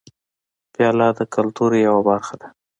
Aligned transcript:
پیاله 0.73 1.07
د 1.17 1.21
کلتور 1.35 1.71
یوه 1.87 2.01
برخه 2.09 2.35
ده. 2.41 2.47